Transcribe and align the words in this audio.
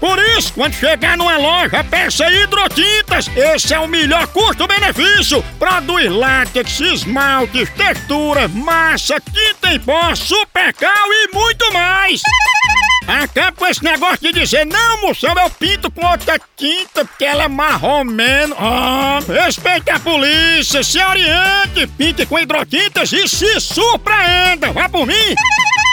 Por 0.00 0.18
isso, 0.36 0.54
quando 0.54 0.72
chegar 0.72 1.16
numa 1.16 1.36
loja, 1.36 1.84
peça 1.84 2.28
hidrotintas. 2.30 3.28
Esse 3.36 3.74
é 3.74 3.78
o 3.78 3.86
melhor 3.86 4.26
custo-benefício. 4.28 5.44
Produz 5.58 6.10
látex, 6.10 6.80
esmaltes, 6.80 7.68
textura, 7.70 8.48
massa, 8.48 9.20
tinta 9.20 9.74
em 9.74 9.78
pó, 9.78 10.14
supercal 10.14 11.06
e 11.12 11.34
muito 11.34 11.70
mais. 11.72 12.22
Acaba 13.06 13.52
com 13.52 13.66
esse 13.66 13.82
negócio 13.84 14.18
de 14.20 14.32
dizer, 14.32 14.64
não, 14.64 15.02
moção, 15.02 15.34
eu 15.36 15.50
pinto 15.50 15.90
com 15.90 16.06
outra 16.06 16.40
tinta 16.56 17.04
porque 17.04 17.24
ela 17.24 17.44
é 17.44 17.48
marromeno. 17.48 18.54
Ah, 18.58 19.18
respeite 19.26 19.90
a 19.90 19.98
polícia, 19.98 20.82
se 20.82 20.98
oriente, 21.02 21.86
pinte 21.98 22.24
com 22.24 22.38
hidrotintas 22.38 23.12
e 23.12 23.28
se 23.28 23.60
surpreenda. 23.60 24.72
Vá 24.72 24.88
por 24.88 25.06
mim. 25.06 25.34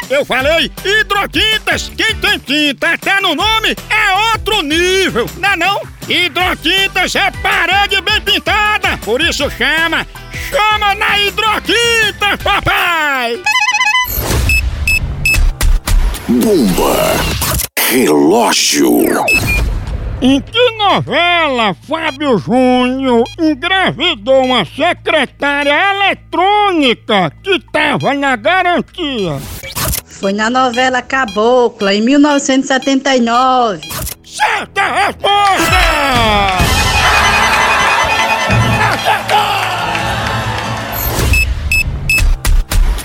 Eu 0.09 0.23
falei 0.23 0.71
hidrotintas. 0.85 1.91
Quem 1.95 2.15
tem 2.15 2.39
tinta 2.39 2.93
até 2.93 3.19
no 3.19 3.35
nome 3.35 3.75
é 3.89 4.31
outro 4.31 4.61
nível, 4.61 5.29
não 5.37 5.49
é 5.49 5.55
não? 5.57 5.81
Hidrotintas 6.07 7.13
é 7.15 7.29
parede 7.31 8.01
bem 8.01 8.21
pintada, 8.21 8.97
por 8.99 9.21
isso 9.21 9.49
chama, 9.51 10.07
chama 10.49 10.95
na 10.95 11.19
hidrotinta, 11.19 12.37
papai! 12.41 13.41
Bomba. 16.29 17.15
Relógio. 17.89 19.05
Em 20.21 20.41
que 20.41 20.71
novela 20.77 21.75
Fábio 21.87 22.37
Júnior 22.37 23.23
engravidou 23.39 24.45
uma 24.45 24.65
secretária 24.65 25.73
eletrônica 25.91 27.31
que 27.43 27.59
tava 27.71 28.13
na 28.13 28.35
garantia? 28.35 29.39
Foi 30.19 30.33
na 30.33 30.49
novela 30.49 31.01
Cabocla, 31.03 31.93
em 31.93 32.01
1979. 32.01 33.81
Certa 34.25 34.81
resposta! 34.81 35.77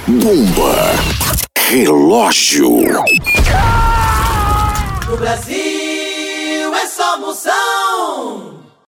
Bomba. 0.09 0.75
Relógio. 1.59 2.81
No 5.09 5.17
Brasil 5.19 6.75
é 6.75 6.87
só 6.87 7.19
moção. 7.19 8.52